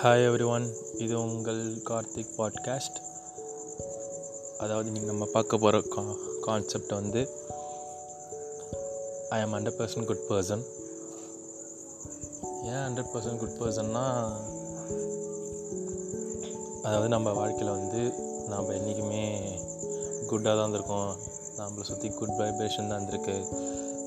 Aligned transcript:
Hi 0.00 0.24
every 0.24 0.44
one 0.44 0.66
இது 0.98 1.20
உங்கள் 1.20 1.60
Karthik 1.90 2.34
podcast 2.36 2.98
அதாவது 4.58 4.90
நீங்கள் 4.90 5.10
நம்ம 5.10 5.24
பார்க்க 5.24 5.58
போகிற 5.58 5.80
கா 5.80 6.02
கான்செப்ட் 6.40 6.92
வந்து 6.92 7.20
I 9.28 9.40
am 9.40 9.54
hundred 9.54 9.78
percent 9.78 10.04
good 10.04 10.24
person 10.28 10.62
ஏன் 12.62 12.84
ஹண்ட்ரட் 12.86 13.10
பர்சன்ட் 13.14 13.36
குட் 13.36 13.58
பர்சன்னா 13.60 14.04
அதாவது 16.82 17.08
நம்ம 17.08 17.32
வாழ்க்கையில் 17.32 17.76
வந்து 17.76 18.02
நாம் 18.48 18.70
என்றைக்குமே 18.70 19.24
குட்டாக 20.26 20.54
தான் 20.56 20.66
இருந்திருக்கோம். 20.66 21.10
நம்மளை 21.58 21.82
சுற்றி 21.82 22.10
குட் 22.10 22.38
வைப்ரேஷன் 22.38 22.88
தான் 22.88 22.98
இருந்திருக்கு. 22.98 23.36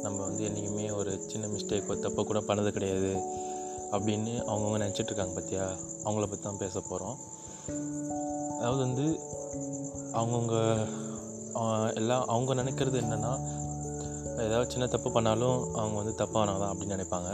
நம்ம 0.02 0.18
வந்து 0.24 0.44
என்றைக்குமே 0.44 0.92
ஒரு 0.92 1.20
சின்ன 1.28 1.48
மிஸ்டேக் 1.48 1.92
தப்பை 2.08 2.24
கூட 2.24 2.40
பண்ணது 2.40 2.70
கிடையாது. 2.70 3.12
அப்படின்னு 3.96 4.34
அவங்கவுங்க 4.50 4.80
நினச்சிட்ருக்காங்க 4.84 5.34
பார்த்தியா 5.38 5.66
அவங்கள 6.06 6.26
பற்றி 6.28 6.44
தான் 6.44 6.62
பேச 6.64 6.76
போகிறோம் 6.90 7.18
அதாவது 8.58 8.82
வந்து 8.88 9.06
அவங்கவுங்க 10.20 10.58
எல்லாம் 12.00 12.26
அவங்க 12.34 12.52
நினைக்கிறது 12.62 12.98
என்னென்னா 13.04 13.34
ஏதாவது 14.46 14.72
சின்ன 14.74 14.86
தப்பு 14.94 15.10
பண்ணாலும் 15.12 15.58
அவங்க 15.80 15.96
வந்து 16.02 16.14
தப்பானவங்க 16.22 16.62
தான் 16.64 16.72
அப்படின்னு 16.74 16.96
நினைப்பாங்க. 16.96 17.30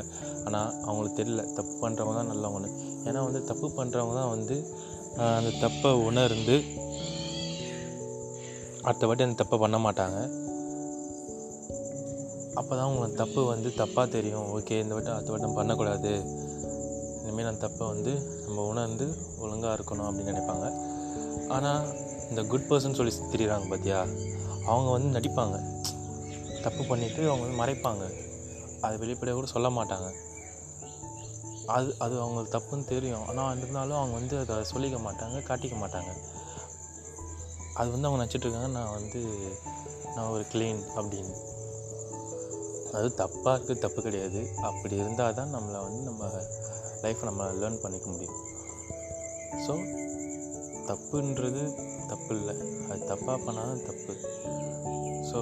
ஆனால் 0.45 0.69
அவங்களுக்கு 0.85 1.19
தெரியல. 1.19 1.43
தப்பு 1.57 1.73
பண்ணுறவங்க 1.83 2.15
தான் 2.19 2.31
நல்லவங்கன்னு. 2.31 2.69
ஏன்னா 3.07 3.19
வந்து 3.27 3.41
தப்பு 3.49 3.67
பண்ணுறவங்க 3.77 4.15
தான் 4.19 4.33
வந்து 4.35 4.55
அந்த 5.37 5.51
தப்பை 5.65 5.91
உணர்ந்து 6.07 6.55
அடுத்த 8.87 9.07
வாட்டி 9.07 9.25
அந்த 9.27 9.37
தப்பை 9.43 9.57
பண்ண 9.63 9.77
மாட்டாங்க. 9.85 10.17
அப்போ 12.59 12.75
தான் 12.75 12.87
உங்களுக்கு 12.87 13.17
தப்பு 13.23 13.45
வந்து 13.45 13.69
தப்பாக 13.77 14.07
தெரியும். 14.07 14.45
ஓகே 14.57 14.75
இந்த 14.83 14.93
வட்டம் 14.93 15.13
அடுத்த 15.13 15.31
வட்டம் 15.31 15.53
பண்ணக்கூடாது. 15.53 16.11
இனிமேல் 17.21 17.45
அந்த 17.45 17.67
தப்பை 17.67 17.85
வந்து 17.87 18.11
நம்ம 18.45 18.63
உணர்ந்து 18.63 19.05
ஒழுங்காக 19.39 19.73
இருக்கணும் 19.77 20.07
அப்படின்னு 20.09 20.31
நினைப்பாங்க. 20.33 20.67
ஆனால் 21.47 21.83
இந்த 22.29 22.41
குட் 22.43 22.69
பர்சன் 22.69 22.97
சொல்லி 22.99 23.13
திரிகிறாங்க 23.33 23.67
பார்த்தியா 23.73 23.99
அவங்க 24.65 24.89
வந்து 24.89 25.09
நடிப்பாங்க. 25.17 25.57
தப்பு 26.61 26.83
பண்ணிவிட்டு 26.83 27.21
அவங்க 27.27 27.43
வந்து 27.45 27.59
மறைப்பாங்க. 27.63 28.05
அது 28.81 28.95
வெளிப்படையாக 28.99 29.37
கூட 29.39 29.51
சொல்ல 29.51 29.69
மாட்டாங்க. 29.69 30.07
அது 31.65 31.95
அது 31.99 32.15
அவங்களுக்கு 32.21 32.55
தப்புன்னு 32.57 32.85
தெரியும். 32.85 33.27
ஆனால் 33.27 33.57
இருந்தாலும் 33.57 33.97
அவங்க 33.97 34.15
வந்து 34.15 34.37
அதை 34.39 34.57
சொல்லிக்க 34.73 34.99
மாட்டாங்க 35.07 35.37
காட்டிக்க 35.49 35.77
மாட்டாங்க. 35.83 36.11
அது 37.73 37.91
வந்து 37.91 38.07
அவங்க 38.07 38.19
நினச்சிட்ருக்காங்க 38.23 38.69
நான் 38.69 38.93
வந்து 38.93 39.21
நான் 40.15 40.31
ஒரு 40.35 40.45
கிளீன் 40.53 40.81
அப்படின்னு. 40.95 41.35
அது 42.93 43.07
தப்பாக 43.17 43.53
இருக்குது 43.55 43.83
தப்பு 43.85 44.01
கிடையாது. 44.01 44.41
அப்படி 44.61 44.95
இருந்தால் 44.95 45.33
தான் 45.33 45.53
நம்மளை 45.55 45.79
வந்து 45.87 46.01
நம்ம 46.09 46.29
லைஃப்பை 47.03 47.23
நம்ம 47.23 47.43
லேர்ன் 47.61 47.81
பண்ணிக்க 47.81 48.07
முடியும். 48.09 48.39
ஸோ 49.65 49.73
தப்புன்றது 50.89 51.63
தப்பு 52.07 52.31
இல்லை. 52.39 52.55
அது 52.89 53.01
தப்பாக 53.13 53.37
பண்ணால் 53.45 53.71
தான் 53.71 53.85
தப்பு. 53.89 54.13
ஸோ 55.31 55.39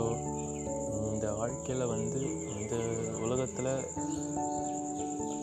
இந்த 1.13 1.33
வாழ்க்கையில் 1.33 1.85
வந்து 1.85 2.21
இந்த 2.57 2.75
உலகத்தில் 3.25 3.71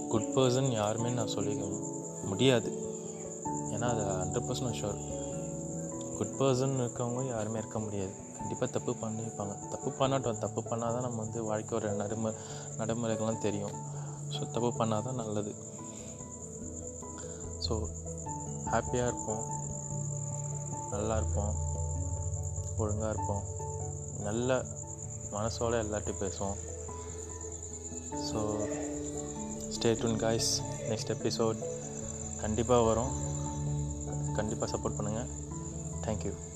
குட் 0.08 0.32
பர்சன் 0.36 0.70
யாருமே 0.70 1.10
நான் 1.10 1.34
சொல்லிக்க 1.36 1.64
முடியாது. 2.24 2.70
ஏன்னா 3.74 3.86
அது 3.94 4.02
hundred 4.22 4.46
percent 4.48 4.78
sure 4.80 5.00
good 6.22 6.36
person 6.40 6.74
இருக்கவங்க 6.80 7.20
யாருமே 7.34 7.56
இருக்க 7.60 7.78
முடியாது. 7.84 8.12
கண்டிப்பாக 8.38 8.66
தப்பு 8.74 8.92
பண்ணியிருப்பாங்க 9.00 9.54
தப்பு 9.72 9.90
பண்ணாட்டும். 10.00 10.38
தப்பு 10.42 10.60
பண்ணால் 10.68 10.94
தான் 10.96 11.04
நம்ம 11.06 11.18
வந்து 11.24 11.40
வாழ்க்கையோட 11.48 11.88
நடைமு 12.00 12.30
நடைமுறைகள்லாம் 12.80 13.40
தெரியும். 13.46 13.74
ஸோ 14.34 14.40
தப்பு 14.56 14.70
பண்ணால் 14.78 15.04
தான் 15.06 15.18
நல்லது. 15.22 15.52
ஸோ 17.64 17.72
ஹாப்பியாக 18.72 19.08
இருப்போம். 19.10 19.42
நல்லா 20.94 21.16
இருப்போம். 21.20 21.52
ஒழுங்காக 22.82 23.12
இருப்போம். 23.14 23.42
நல்ல 24.28 24.62
மனசோட 25.34 25.82
எல்லாட்டையும் 25.86 26.22
பேசுவோம். 26.24 26.56
So 28.30 28.40
stay 29.76 29.92
tuned 30.02 30.18
guys 30.24 30.52
next 30.90 31.14
episode 31.18 31.60
கண்டிப்பாக 32.44 32.82
வரும். 32.90 33.14
கண்டிப்பாக 34.40 34.70
சப்போர்ட் 34.74 34.98
பண்ணுங்கள் 35.00 35.30
Thank 36.02 36.24
you. 36.24 36.51